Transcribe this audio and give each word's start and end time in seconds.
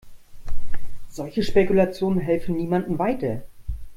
Solche 1.11 1.43
Spekulationen 1.43 2.19
helfen 2.21 2.55
niemandem 2.55 2.97
weiter. 2.97 3.43